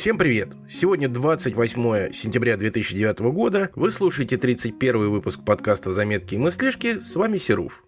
Всем 0.00 0.16
привет! 0.16 0.48
Сегодня 0.66 1.08
28 1.08 2.10
сентября 2.14 2.56
2009 2.56 3.18
года. 3.34 3.68
Вы 3.74 3.90
слушаете 3.90 4.38
31 4.38 5.10
выпуск 5.10 5.44
подкаста 5.44 5.92
«Заметки 5.92 6.36
и 6.36 6.38
мыслишки». 6.38 6.98
С 6.98 7.16
вами 7.16 7.36
Серуф. 7.36 7.84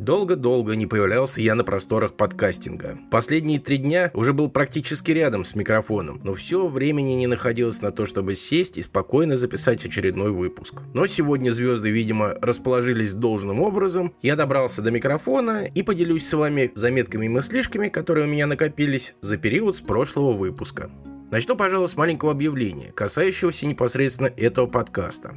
Долго-долго 0.00 0.74
не 0.74 0.88
появлялся 0.88 1.40
я 1.40 1.54
на 1.54 1.62
просторах 1.62 2.14
подкастинга. 2.14 2.98
Последние 3.12 3.60
три 3.60 3.76
дня 3.76 4.10
уже 4.14 4.32
был 4.32 4.50
практически 4.50 5.12
рядом 5.12 5.44
с 5.44 5.54
микрофоном, 5.54 6.20
но 6.24 6.34
все 6.34 6.66
времени 6.66 7.12
не 7.12 7.28
находилось 7.28 7.80
на 7.82 7.92
то, 7.92 8.04
чтобы 8.04 8.34
сесть 8.34 8.76
и 8.76 8.82
спокойно 8.82 9.36
записать 9.36 9.84
очередной 9.84 10.32
выпуск. 10.32 10.82
Но 10.92 11.06
сегодня 11.06 11.52
звезды, 11.52 11.90
видимо, 11.90 12.34
расположились 12.42 13.12
должным 13.12 13.60
образом. 13.60 14.12
Я 14.22 14.34
добрался 14.34 14.82
до 14.82 14.90
микрофона 14.90 15.68
и 15.72 15.84
поделюсь 15.84 16.26
с 16.26 16.32
вами 16.32 16.72
заметками 16.74 17.26
и 17.26 17.28
мыслишками, 17.28 17.88
которые 17.90 18.26
у 18.26 18.28
меня 18.28 18.48
накопились 18.48 19.14
за 19.20 19.36
период 19.36 19.76
с 19.76 19.80
прошлого 19.80 20.32
выпуска. 20.32 20.90
Начну, 21.32 21.56
пожалуй, 21.56 21.88
с 21.88 21.96
маленького 21.96 22.32
объявления, 22.32 22.92
касающегося 22.92 23.64
непосредственно 23.64 24.26
этого 24.26 24.66
подкаста. 24.66 25.34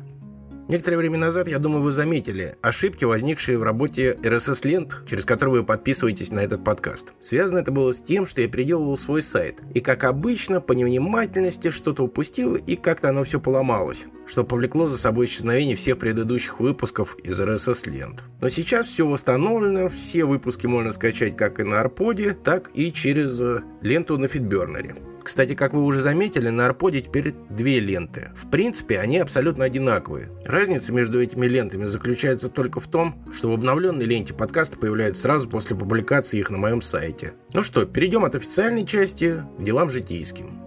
Некоторое 0.67 0.97
время 0.97 1.17
назад, 1.17 1.47
я 1.47 1.57
думаю, 1.57 1.83
вы 1.83 1.93
заметили 1.93 2.57
ошибки, 2.61 3.05
возникшие 3.05 3.57
в 3.57 3.63
работе 3.63 4.17
RSS-лент, 4.21 5.03
через 5.07 5.23
которые 5.23 5.61
вы 5.61 5.63
подписываетесь 5.63 6.33
на 6.33 6.41
этот 6.41 6.65
подкаст. 6.65 7.13
Связано 7.21 7.59
это 7.59 7.71
было 7.71 7.93
с 7.93 8.01
тем, 8.01 8.25
что 8.25 8.41
я 8.41 8.49
переделывал 8.49 8.97
свой 8.97 9.23
сайт. 9.23 9.61
И, 9.73 9.79
как 9.79 10.03
обычно, 10.03 10.59
по 10.59 10.73
невнимательности 10.73 11.71
что-то 11.71 12.03
упустил, 12.03 12.55
и 12.55 12.75
как-то 12.75 13.07
оно 13.07 13.23
все 13.23 13.39
поломалось, 13.39 14.07
что 14.27 14.43
повлекло 14.43 14.87
за 14.87 14.97
собой 14.97 15.27
исчезновение 15.27 15.77
всех 15.77 15.97
предыдущих 15.97 16.59
выпусков 16.59 17.15
из 17.23 17.39
RSS-лент. 17.39 18.25
Но 18.41 18.49
сейчас 18.49 18.87
все 18.87 19.07
восстановлено, 19.07 19.87
все 19.87 20.25
выпуски 20.25 20.67
можно 20.67 20.91
скачать 20.91 21.37
как 21.37 21.61
и 21.61 21.63
на 21.63 21.79
Арподе, 21.79 22.33
так 22.33 22.71
и 22.73 22.91
через 22.91 23.39
э, 23.39 23.61
ленту 23.81 24.17
на 24.17 24.27
Фитбернере. 24.27 24.95
Кстати, 25.25 25.55
как 25.55 25.73
вы 25.73 25.81
уже 25.81 26.01
заметили, 26.01 26.49
на 26.49 26.67
Арподе 26.67 27.01
теперь 27.01 27.33
две 27.49 27.79
ленты. 27.79 28.29
В 28.35 28.47
принципе, 28.51 28.99
они 28.99 29.17
абсолютно 29.17 29.65
одинаковые. 29.65 30.29
Разница 30.45 30.93
между 30.93 31.19
этими 31.19 31.47
лентами 31.47 31.85
заключается 31.85 32.47
только 32.47 32.79
в 32.79 32.85
том, 32.85 33.25
что 33.33 33.49
в 33.49 33.55
обновленной 33.55 34.05
ленте 34.05 34.35
подкаста 34.35 34.77
появляются 34.77 35.23
сразу 35.23 35.49
после 35.49 35.75
публикации 35.75 36.37
их 36.37 36.51
на 36.51 36.59
моем 36.59 36.83
сайте. 36.83 37.33
Ну 37.55 37.63
что, 37.63 37.85
перейдем 37.85 38.23
от 38.23 38.35
официальной 38.35 38.85
части 38.85 39.43
к 39.57 39.63
делам 39.63 39.89
житейским. 39.89 40.64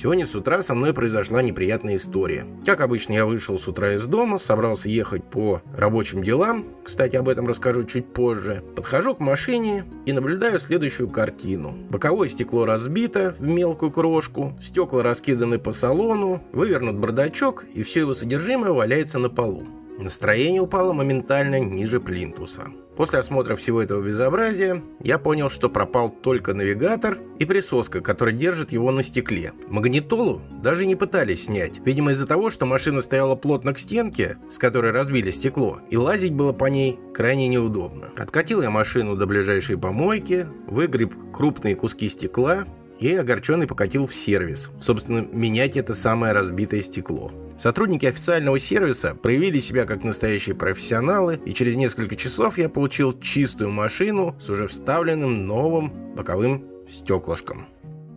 Сегодня 0.00 0.26
с 0.26 0.34
утра 0.34 0.62
со 0.62 0.74
мной 0.74 0.94
произошла 0.94 1.42
неприятная 1.42 1.96
история. 1.96 2.46
Как 2.64 2.80
обычно, 2.80 3.12
я 3.12 3.26
вышел 3.26 3.58
с 3.58 3.68
утра 3.68 3.92
из 3.92 4.06
дома, 4.06 4.38
собрался 4.38 4.88
ехать 4.88 5.22
по 5.22 5.60
рабочим 5.76 6.22
делам. 6.22 6.64
Кстати, 6.82 7.16
об 7.16 7.28
этом 7.28 7.46
расскажу 7.46 7.84
чуть 7.84 8.10
позже. 8.10 8.64
Подхожу 8.74 9.14
к 9.14 9.20
машине 9.20 9.84
и 10.06 10.14
наблюдаю 10.14 10.58
следующую 10.58 11.10
картину. 11.10 11.76
Боковое 11.90 12.30
стекло 12.30 12.64
разбито 12.64 13.36
в 13.38 13.42
мелкую 13.42 13.92
крошку, 13.92 14.56
стекла 14.58 15.02
раскиданы 15.02 15.58
по 15.58 15.70
салону, 15.72 16.42
вывернут 16.52 16.96
бардачок, 16.96 17.66
и 17.74 17.82
все 17.82 18.00
его 18.00 18.14
содержимое 18.14 18.72
валяется 18.72 19.18
на 19.18 19.28
полу. 19.28 19.66
Настроение 20.00 20.62
упало 20.62 20.92
моментально 20.94 21.60
ниже 21.60 22.00
плинтуса. 22.00 22.68
После 22.96 23.18
осмотра 23.18 23.54
всего 23.54 23.82
этого 23.82 24.02
безобразия 24.02 24.82
я 25.02 25.18
понял, 25.18 25.48
что 25.48 25.70
пропал 25.70 26.10
только 26.10 26.54
навигатор 26.54 27.18
и 27.38 27.44
присоска, 27.44 28.00
которая 28.00 28.34
держит 28.34 28.72
его 28.72 28.90
на 28.92 29.02
стекле. 29.02 29.52
Магнитолу 29.68 30.42
даже 30.62 30.86
не 30.86 30.96
пытались 30.96 31.44
снять, 31.44 31.80
видимо 31.84 32.12
из-за 32.12 32.26
того, 32.26 32.50
что 32.50 32.66
машина 32.66 33.00
стояла 33.00 33.36
плотно 33.36 33.72
к 33.72 33.78
стенке, 33.78 34.36
с 34.50 34.58
которой 34.58 34.92
разбили 34.92 35.30
стекло, 35.30 35.80
и 35.90 35.96
лазить 35.96 36.34
было 36.34 36.52
по 36.52 36.66
ней 36.66 36.98
крайне 37.14 37.48
неудобно. 37.48 38.08
Откатил 38.16 38.62
я 38.62 38.70
машину 38.70 39.16
до 39.16 39.26
ближайшей 39.26 39.78
помойки, 39.78 40.46
выгреб 40.66 41.14
крупные 41.32 41.76
куски 41.76 42.08
стекла 42.08 42.66
и 42.98 43.14
огорченный 43.14 43.66
покатил 43.66 44.06
в 44.06 44.14
сервис. 44.14 44.70
Собственно, 44.78 45.26
менять 45.32 45.76
это 45.76 45.94
самое 45.94 46.34
разбитое 46.34 46.82
стекло. 46.82 47.32
Сотрудники 47.60 48.06
официального 48.06 48.58
сервиса 48.58 49.14
проявили 49.14 49.60
себя 49.60 49.84
как 49.84 50.02
настоящие 50.02 50.54
профессионалы, 50.54 51.38
и 51.44 51.52
через 51.52 51.76
несколько 51.76 52.16
часов 52.16 52.56
я 52.56 52.70
получил 52.70 53.12
чистую 53.20 53.70
машину 53.70 54.34
с 54.40 54.48
уже 54.48 54.66
вставленным 54.66 55.44
новым 55.44 56.14
боковым 56.16 56.64
стеклышком. 56.90 57.66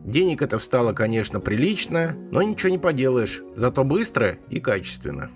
Денег 0.06 0.42
это 0.42 0.60
встало, 0.60 0.94
конечно, 0.94 1.42
прилично, 1.42 2.16
но 2.32 2.42
ничего 2.42 2.70
не 2.70 2.78
поделаешь, 2.78 3.42
зато 3.54 3.84
быстро 3.84 4.38
и 4.50 4.62
качественно. 4.62 5.30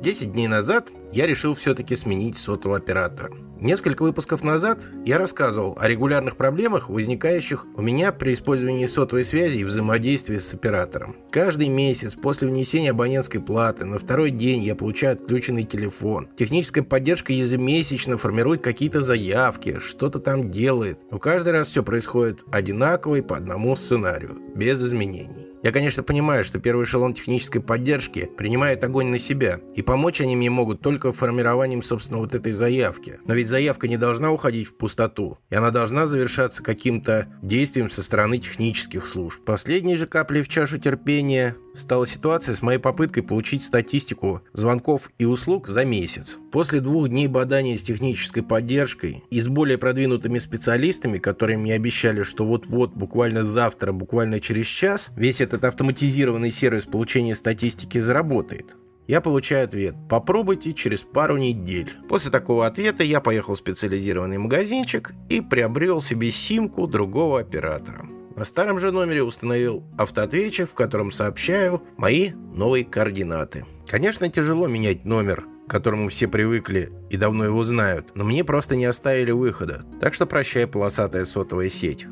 10 0.00 0.32
дней 0.32 0.48
назад 0.48 0.88
я 1.12 1.26
решил 1.26 1.54
все-таки 1.54 1.96
сменить 1.96 2.36
сотового 2.36 2.78
оператора. 2.78 3.30
Несколько 3.60 4.04
выпусков 4.04 4.42
назад 4.42 4.80
я 5.04 5.18
рассказывал 5.18 5.76
о 5.78 5.86
регулярных 5.86 6.36
проблемах, 6.36 6.88
возникающих 6.88 7.66
у 7.76 7.82
меня 7.82 8.10
при 8.10 8.32
использовании 8.32 8.86
сотовой 8.86 9.22
связи 9.22 9.58
и 9.58 9.64
взаимодействии 9.64 10.38
с 10.38 10.54
оператором. 10.54 11.14
Каждый 11.30 11.68
месяц 11.68 12.14
после 12.14 12.48
внесения 12.48 12.92
абонентской 12.92 13.40
платы 13.40 13.84
на 13.84 13.98
второй 13.98 14.30
день 14.30 14.62
я 14.62 14.74
получаю 14.74 15.12
отключенный 15.12 15.64
телефон. 15.64 16.28
Техническая 16.36 16.82
поддержка 16.82 17.34
ежемесячно 17.34 18.16
формирует 18.16 18.62
какие-то 18.62 19.02
заявки, 19.02 19.78
что-то 19.78 20.20
там 20.20 20.50
делает. 20.50 20.98
Но 21.10 21.18
каждый 21.18 21.52
раз 21.52 21.68
все 21.68 21.82
происходит 21.82 22.44
одинаково 22.50 23.16
и 23.16 23.20
по 23.20 23.36
одному 23.36 23.76
сценарию, 23.76 24.38
без 24.54 24.82
изменений. 24.82 25.50
Я, 25.62 25.72
конечно, 25.72 26.02
понимаю, 26.02 26.42
что 26.42 26.58
первый 26.58 26.84
эшелон 26.84 27.12
технической 27.12 27.60
поддержки 27.60 28.30
принимает 28.38 28.82
огонь 28.82 29.08
на 29.08 29.18
себя, 29.18 29.60
и 29.74 29.82
помочь 29.82 30.22
они 30.22 30.34
мне 30.34 30.48
могут 30.48 30.80
только 31.00 31.16
формированием, 31.16 31.82
собственно, 31.82 32.18
вот 32.18 32.34
этой 32.34 32.52
заявки. 32.52 33.18
Но 33.24 33.34
ведь 33.34 33.48
заявка 33.48 33.88
не 33.88 33.96
должна 33.96 34.32
уходить 34.32 34.68
в 34.68 34.76
пустоту, 34.76 35.38
и 35.48 35.54
она 35.54 35.70
должна 35.70 36.06
завершаться 36.06 36.62
каким-то 36.62 37.26
действием 37.42 37.88
со 37.90 38.02
стороны 38.02 38.38
технических 38.38 39.06
служб. 39.06 39.42
Последней 39.44 39.96
же 39.96 40.06
каплей 40.06 40.42
в 40.42 40.48
чашу 40.48 40.78
терпения 40.78 41.56
стала 41.74 42.06
ситуация 42.06 42.54
с 42.54 42.62
моей 42.62 42.78
попыткой 42.78 43.22
получить 43.22 43.62
статистику 43.62 44.42
звонков 44.52 45.10
и 45.18 45.24
услуг 45.24 45.68
за 45.68 45.84
месяц. 45.84 46.38
После 46.52 46.80
двух 46.80 47.08
дней 47.08 47.28
бадания 47.28 47.78
с 47.78 47.82
технической 47.82 48.42
поддержкой 48.42 49.24
и 49.30 49.40
с 49.40 49.48
более 49.48 49.78
продвинутыми 49.78 50.38
специалистами, 50.38 51.18
которые 51.18 51.56
мне 51.56 51.74
обещали, 51.74 52.24
что 52.24 52.44
вот-вот, 52.44 52.92
буквально 52.92 53.44
завтра, 53.44 53.92
буквально 53.92 54.40
через 54.40 54.66
час, 54.66 55.10
весь 55.16 55.40
этот 55.40 55.64
автоматизированный 55.64 56.50
сервис 56.50 56.84
получения 56.84 57.34
статистики 57.34 57.98
заработает. 57.98 58.76
Я 59.10 59.20
получаю 59.20 59.64
ответ 59.64 59.96
«Попробуйте 60.08 60.72
через 60.72 61.00
пару 61.02 61.36
недель». 61.36 61.90
После 62.08 62.30
такого 62.30 62.64
ответа 62.64 63.02
я 63.02 63.20
поехал 63.20 63.56
в 63.56 63.58
специализированный 63.58 64.38
магазинчик 64.38 65.14
и 65.28 65.40
приобрел 65.40 66.00
себе 66.00 66.30
симку 66.30 66.86
другого 66.86 67.40
оператора. 67.40 68.06
На 68.36 68.44
старом 68.44 68.78
же 68.78 68.92
номере 68.92 69.24
установил 69.24 69.82
автоответчик, 69.98 70.70
в 70.70 70.74
котором 70.74 71.10
сообщаю 71.10 71.82
мои 71.96 72.30
новые 72.54 72.84
координаты. 72.84 73.66
Конечно, 73.88 74.28
тяжело 74.28 74.68
менять 74.68 75.04
номер, 75.04 75.44
к 75.66 75.70
которому 75.72 76.08
все 76.08 76.28
привыкли 76.28 76.92
и 77.10 77.16
давно 77.16 77.46
его 77.46 77.64
знают, 77.64 78.12
но 78.14 78.22
мне 78.22 78.44
просто 78.44 78.76
не 78.76 78.84
оставили 78.84 79.32
выхода, 79.32 79.84
так 80.00 80.14
что 80.14 80.24
прощай 80.24 80.68
полосатая 80.68 81.24
сотовая 81.24 81.68
сеть. 81.68 82.06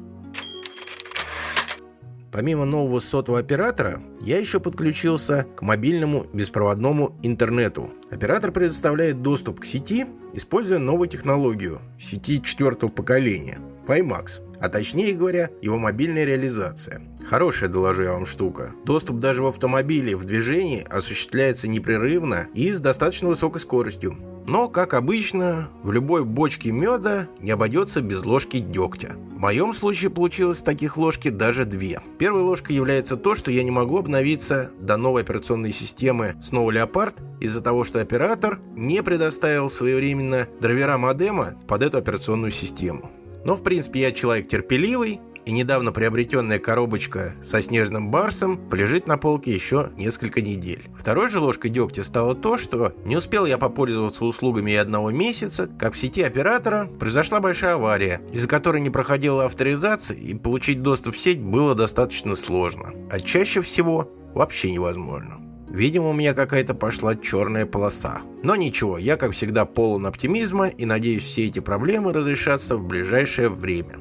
Помимо 2.31 2.65
нового 2.65 3.01
сотового 3.01 3.41
оператора, 3.41 4.01
я 4.21 4.39
еще 4.39 4.61
подключился 4.61 5.47
к 5.57 5.63
мобильному 5.63 6.27
беспроводному 6.33 7.17
интернету. 7.23 7.91
Оператор 8.11 8.53
предоставляет 8.53 9.23
доступ 9.23 9.61
к 9.61 9.65
сети, 9.65 10.07
используя 10.35 10.79
новую 10.79 11.09
технологию 11.09 11.81
сети 11.99 12.43
четвертого 12.43 12.91
поколения– 12.91 13.59
WiMAX 13.87 14.43
а 14.61 14.69
точнее 14.69 15.15
говоря, 15.15 15.51
его 15.63 15.79
мобильная 15.79 16.25
реализация. 16.25 17.03
Хорошая, 17.29 17.69
доложу 17.69 18.03
я 18.03 18.13
вам, 18.13 18.27
штука. 18.27 18.73
Доступ 18.85 19.19
даже 19.19 19.43
в 19.43 19.47
автомобиле 19.47 20.17
в 20.17 20.25
движении 20.25 20.85
осуществляется 20.89 21.69
непрерывно 21.69 22.49
и 22.55 22.73
с 22.73 22.81
достаточно 22.81 23.29
высокой 23.29 23.61
скоростью. 23.61 24.17
Но, 24.47 24.69
как 24.69 24.95
обычно, 24.95 25.69
в 25.83 25.93
любой 25.93 26.25
бочке 26.25 26.73
меда 26.73 27.29
не 27.41 27.51
обойдется 27.51 28.01
без 28.01 28.25
ложки 28.25 28.59
дегтя. 28.59 29.15
В 29.39 29.41
моем 29.41 29.73
случае 29.73 30.11
получилось 30.11 30.63
таких 30.63 30.97
ложки 30.97 31.29
даже 31.29 31.65
две. 31.65 32.01
Первой 32.19 32.43
ложкой 32.43 32.73
является 32.73 33.17
то, 33.17 33.37
что 33.37 33.53
я 33.53 33.63
не 33.63 33.71
могу 33.71 33.97
обновиться 33.97 34.73
до 34.81 34.97
новой 34.97 35.23
операционной 35.23 35.71
системы 35.71 36.35
Snow 36.43 36.67
Leopard 36.67 37.15
из-за 37.39 37.61
того, 37.61 37.85
что 37.85 38.01
оператор 38.01 38.59
не 38.75 39.01
предоставил 39.01 39.71
своевременно 39.71 40.49
драйвера 40.61 40.99
модема 40.99 41.55
под 41.69 41.85
эту 41.85 41.99
операционную 41.99 42.51
систему. 42.51 43.13
Но, 43.45 43.55
в 43.55 43.63
принципе, 43.63 44.01
я 44.01 44.11
человек 44.11 44.49
терпеливый, 44.49 45.21
и 45.49 45.51
недавно 45.51 45.93
приобретенная 45.93 46.59
коробочка 46.59 47.35
со 47.43 47.63
снежным 47.63 48.11
барсом 48.11 48.59
полежит 48.69 49.09
на 49.09 49.17
полке 49.17 49.51
еще 49.51 49.89
несколько 49.97 50.43
недель. 50.43 50.91
Второй 50.99 51.31
же 51.31 51.39
ложкой 51.39 51.71
дегтя 51.71 52.05
стало 52.05 52.35
то, 52.35 52.59
что 52.59 52.93
не 53.07 53.17
успел 53.17 53.47
я 53.47 53.57
попользоваться 53.57 54.27
услугами 54.27 54.73
и 54.73 54.75
одного 54.75 55.11
месяца, 55.11 55.71
как 55.79 55.95
в 55.95 55.99
сети 55.99 56.23
оператора 56.23 56.91
произошла 57.01 57.41
большая 57.41 57.77
авария, 57.77 58.21
из-за 58.31 58.47
которой 58.47 58.83
не 58.83 58.91
проходила 58.91 59.47
авторизация 59.47 60.19
и 60.19 60.35
получить 60.35 60.83
доступ 60.83 61.17
в 61.17 61.19
сеть 61.19 61.41
было 61.41 61.75
достаточно 61.75 62.37
сложно, 62.37 62.93
а 63.11 63.19
чаще 63.19 63.63
всего 63.63 64.13
вообще 64.35 64.71
невозможно. 64.71 65.39
Видимо, 65.71 66.11
у 66.11 66.13
меня 66.13 66.35
какая-то 66.35 66.75
пошла 66.75 67.17
черная 67.17 67.65
полоса. 67.65 68.21
Но 68.43 68.55
ничего, 68.55 68.99
я, 68.99 69.17
как 69.17 69.33
всегда, 69.33 69.65
полон 69.65 70.05
оптимизма 70.05 70.69
и 70.69 70.85
надеюсь, 70.85 71.25
все 71.25 71.47
эти 71.47 71.61
проблемы 71.61 72.13
разрешатся 72.13 72.77
в 72.77 72.87
ближайшее 72.87 73.49
время. 73.49 73.97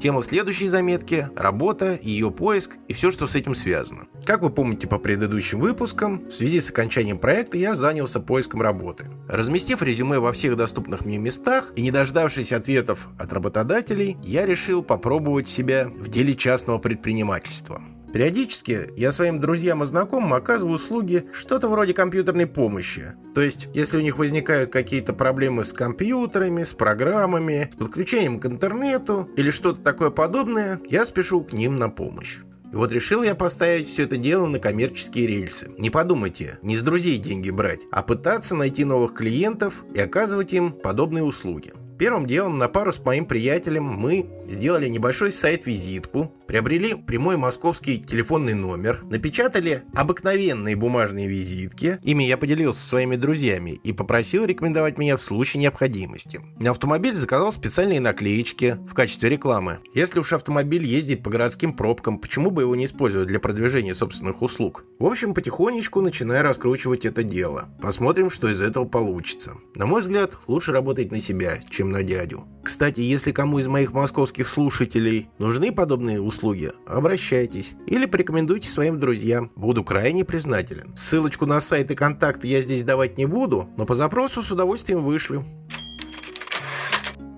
Тема 0.00 0.22
следующей 0.22 0.68
заметки– 0.68 1.28
работа, 1.36 1.98
ее 2.02 2.30
поиск 2.30 2.78
и 2.88 2.94
все, 2.94 3.10
что 3.10 3.26
с 3.26 3.34
этим 3.34 3.54
связано. 3.54 4.06
Как 4.24 4.40
вы 4.40 4.48
помните 4.48 4.86
по 4.86 4.98
предыдущим 4.98 5.60
выпускам, 5.60 6.26
в 6.26 6.32
связи 6.32 6.62
с 6.62 6.70
окончанием 6.70 7.18
проекта 7.18 7.58
я 7.58 7.74
занялся 7.74 8.18
поиском 8.18 8.62
работы. 8.62 9.10
Разместив 9.28 9.82
резюме 9.82 10.18
во 10.18 10.32
всех 10.32 10.56
доступных 10.56 11.04
мне 11.04 11.18
местах 11.18 11.72
и 11.76 11.82
не 11.82 11.90
дождавшись 11.90 12.52
ответов 12.52 13.08
от 13.18 13.30
работодателей, 13.34 14.16
я 14.22 14.46
решил 14.46 14.82
попробовать 14.82 15.48
себя 15.50 15.86
в 15.88 16.08
деле 16.08 16.32
частного 16.32 16.78
предпринимательства. 16.78 17.82
Периодически 18.12 18.88
я 18.96 19.12
своим 19.12 19.40
друзьям 19.40 19.82
и 19.82 19.86
знакомым 19.86 20.34
оказываю 20.34 20.74
услуги 20.74 21.24
что-то 21.32 21.68
вроде 21.68 21.94
компьютерной 21.94 22.46
помощи. 22.46 23.12
То 23.34 23.40
есть, 23.40 23.68
если 23.72 23.98
у 23.98 24.00
них 24.00 24.18
возникают 24.18 24.72
какие-то 24.72 25.12
проблемы 25.12 25.64
с 25.64 25.72
компьютерами, 25.72 26.64
с 26.64 26.72
программами, 26.72 27.70
с 27.72 27.76
подключением 27.76 28.40
к 28.40 28.46
интернету 28.46 29.28
или 29.36 29.50
что-то 29.50 29.80
такое 29.80 30.10
подобное, 30.10 30.80
я 30.88 31.06
спешу 31.06 31.42
к 31.44 31.52
ним 31.52 31.78
на 31.78 31.88
помощь. 31.88 32.38
И 32.72 32.76
вот 32.76 32.92
решил 32.92 33.22
я 33.22 33.34
поставить 33.34 33.88
все 33.88 34.04
это 34.04 34.16
дело 34.16 34.46
на 34.46 34.60
коммерческие 34.60 35.26
рельсы. 35.26 35.70
Не 35.78 35.90
подумайте, 35.90 36.58
не 36.62 36.76
с 36.76 36.82
друзей 36.82 37.18
деньги 37.18 37.50
брать, 37.50 37.80
а 37.90 38.02
пытаться 38.02 38.54
найти 38.54 38.84
новых 38.84 39.14
клиентов 39.14 39.84
и 39.94 40.00
оказывать 40.00 40.52
им 40.52 40.72
подобные 40.72 41.24
услуги. 41.24 41.72
Первым 41.98 42.26
делом 42.26 42.56
на 42.56 42.68
пару 42.68 42.92
с 42.92 43.04
моим 43.04 43.26
приятелем 43.26 43.84
мы 43.84 44.26
сделали 44.46 44.88
небольшой 44.88 45.32
сайт-визитку, 45.32 46.32
приобрели 46.50 46.94
прямой 46.94 47.36
московский 47.36 48.00
телефонный 48.00 48.54
номер, 48.54 49.04
напечатали 49.04 49.84
обыкновенные 49.94 50.74
бумажные 50.74 51.28
визитки, 51.28 52.00
ими 52.02 52.24
я 52.24 52.36
поделился 52.36 52.80
со 52.80 52.88
своими 52.88 53.14
друзьями 53.14 53.78
и 53.84 53.92
попросил 53.92 54.44
рекомендовать 54.44 54.98
меня 54.98 55.16
в 55.16 55.22
случае 55.22 55.62
необходимости. 55.62 56.40
На 56.58 56.72
автомобиль 56.72 57.14
заказал 57.14 57.52
специальные 57.52 58.00
наклеечки 58.00 58.78
в 58.88 58.94
качестве 58.94 59.30
рекламы. 59.30 59.78
Если 59.94 60.18
уж 60.18 60.32
автомобиль 60.32 60.84
ездит 60.84 61.22
по 61.22 61.30
городским 61.30 61.72
пробкам, 61.72 62.18
почему 62.18 62.50
бы 62.50 62.62
его 62.62 62.74
не 62.74 62.86
использовать 62.86 63.28
для 63.28 63.38
продвижения 63.38 63.94
собственных 63.94 64.42
услуг? 64.42 64.84
В 64.98 65.06
общем, 65.06 65.34
потихонечку 65.34 66.00
начинаю 66.00 66.42
раскручивать 66.42 67.04
это 67.04 67.22
дело. 67.22 67.68
Посмотрим, 67.80 68.28
что 68.28 68.48
из 68.48 68.60
этого 68.60 68.86
получится. 68.86 69.52
На 69.76 69.86
мой 69.86 70.00
взгляд, 70.00 70.36
лучше 70.48 70.72
работать 70.72 71.12
на 71.12 71.20
себя, 71.20 71.60
чем 71.70 71.92
на 71.92 72.02
дядю. 72.02 72.44
Кстати, 72.62 73.00
если 73.00 73.32
кому 73.32 73.58
из 73.58 73.68
моих 73.68 73.92
московских 73.92 74.46
слушателей 74.46 75.28
нужны 75.38 75.72
подобные 75.72 76.20
услуги, 76.20 76.39
обращайтесь 76.86 77.74
или 77.86 78.06
порекомендуйте 78.06 78.68
своим 78.68 78.98
друзьям. 78.98 79.50
Буду 79.56 79.84
крайне 79.84 80.24
признателен. 80.24 80.96
Ссылочку 80.96 81.46
на 81.46 81.60
сайт 81.60 81.90
и 81.90 81.94
контакты 81.94 82.46
я 82.46 82.62
здесь 82.62 82.82
давать 82.82 83.18
не 83.18 83.26
буду, 83.26 83.68
но 83.76 83.86
по 83.86 83.94
запросу 83.94 84.42
с 84.42 84.50
удовольствием 84.50 85.02
вышлю. 85.04 85.44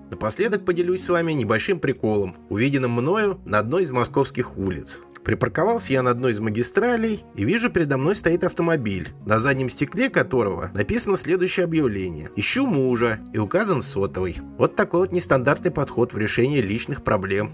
Напоследок 0.09 0.63
поделюсь 0.63 1.03
с 1.03 1.09
вами 1.09 1.33
небольшим 1.33 1.79
приколом, 1.79 2.35
увиденным 2.49 2.91
мною 2.91 3.41
на 3.45 3.59
одной 3.59 3.83
из 3.83 3.91
московских 3.91 4.57
улиц. 4.57 5.01
Припарковался 5.23 5.93
я 5.93 6.03
на 6.03 6.11
одной 6.11 6.33
из 6.33 6.39
магистралей 6.39 7.23
и 7.35 7.45
вижу 7.45 7.69
передо 7.69 7.97
мной 7.97 8.15
стоит 8.15 8.43
автомобиль, 8.43 9.09
на 9.25 9.39
заднем 9.39 9.69
стекле 9.69 10.09
которого 10.09 10.69
написано 10.73 11.17
следующее 11.17 11.63
объявление. 11.63 12.29
«Ищу 12.35 12.67
мужа» 12.67 13.19
и 13.33 13.37
указан 13.37 13.81
сотовый. 13.81 14.37
Вот 14.57 14.75
такой 14.75 15.01
вот 15.01 15.11
нестандартный 15.11 15.71
подход 15.71 16.13
в 16.13 16.17
решении 16.17 16.61
личных 16.61 17.03
проблем. 17.03 17.51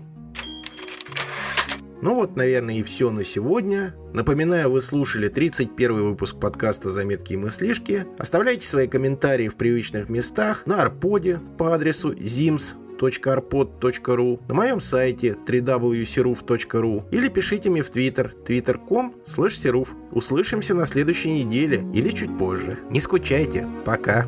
Ну 2.02 2.16
вот, 2.16 2.36
наверное, 2.36 2.76
и 2.76 2.84
все 2.84 3.12
на 3.12 3.24
сегодня. 3.24 3.94
Напоминаю, 4.14 4.72
вы 4.72 4.82
слушали 4.82 5.28
31 5.28 6.10
выпуск 6.10 6.40
подкаста 6.40 6.92
«Заметки 6.92 7.34
и 7.34 7.38
мыслишки». 7.38 8.06
Оставляйте 8.18 8.66
свои 8.66 8.88
комментарии 8.88 9.48
в 9.48 9.56
привычных 9.56 10.10
местах 10.10 10.66
на 10.66 10.82
Арподе 10.82 11.40
по 11.58 11.74
адресу 11.74 12.14
zims 12.14 12.76
www.arpod.ru, 13.00 14.42
на 14.48 14.54
моем 14.54 14.82
сайте 14.82 15.36
www.seruf.ru 15.48 17.04
или 17.12 17.30
пишите 17.30 17.70
мне 17.70 17.82
в 17.82 17.90
Twitter 17.90 18.32
twitter.com 18.46 19.16
slash 19.26 19.88
Услышимся 20.12 20.76
на 20.76 20.86
следующей 20.86 21.44
неделе 21.44 21.84
или 21.94 22.10
чуть 22.10 22.38
позже. 22.38 22.78
Не 22.90 23.02
скучайте. 23.02 23.68
Пока. 23.86 24.26